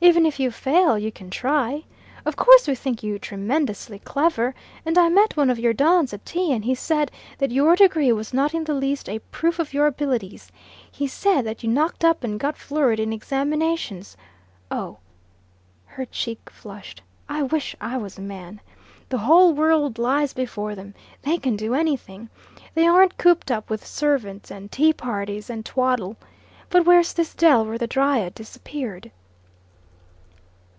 Even 0.00 0.24
if 0.24 0.38
you 0.38 0.52
fail, 0.52 0.96
you 0.96 1.10
can 1.10 1.28
try. 1.28 1.82
Of 2.24 2.36
course 2.36 2.68
we 2.68 2.76
think 2.76 3.02
you 3.02 3.18
tremendously 3.18 3.98
clever; 3.98 4.54
and 4.86 4.96
I 4.96 5.08
met 5.08 5.36
one 5.36 5.50
of 5.50 5.58
your 5.58 5.72
dons 5.72 6.12
at 6.14 6.24
tea, 6.24 6.52
and 6.52 6.64
he 6.64 6.76
said 6.76 7.10
that 7.38 7.50
your 7.50 7.74
degree 7.74 8.12
was 8.12 8.32
not 8.32 8.54
in 8.54 8.62
the 8.62 8.74
least 8.74 9.08
a 9.08 9.18
proof 9.18 9.58
of 9.58 9.74
your 9.74 9.88
abilities: 9.88 10.52
he 10.88 11.08
said 11.08 11.44
that 11.46 11.64
you 11.64 11.68
knocked 11.68 12.04
up 12.04 12.22
and 12.22 12.38
got 12.38 12.56
flurried 12.56 13.00
in 13.00 13.12
examinations. 13.12 14.16
Oh!" 14.70 14.98
her 15.84 16.04
cheek 16.06 16.48
flushed, 16.48 17.02
"I 17.28 17.42
wish 17.42 17.74
I 17.80 17.96
was 17.96 18.18
a 18.18 18.22
man. 18.22 18.60
The 19.08 19.18
whole 19.18 19.52
world 19.52 19.98
lies 19.98 20.32
before 20.32 20.76
them. 20.76 20.94
They 21.22 21.38
can 21.38 21.56
do 21.56 21.74
anything. 21.74 22.28
They 22.72 22.86
aren't 22.86 23.18
cooped 23.18 23.50
up 23.50 23.68
with 23.68 23.84
servants 23.84 24.48
and 24.52 24.70
tea 24.70 24.92
parties 24.92 25.50
and 25.50 25.66
twaddle. 25.66 26.16
But 26.70 26.86
where's 26.86 27.12
this 27.14 27.34
dell 27.34 27.66
where 27.66 27.78
the 27.78 27.88
Dryad 27.88 28.36
disappeared?" 28.36 29.10